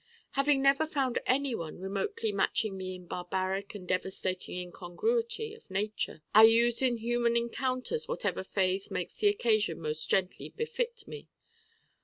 [0.31, 6.41] Having never found anyone remotely matching me in barbaric and devastating incongruity of nature I
[6.45, 11.27] use in human encounters whatever phase makes the occasion most gently befit me.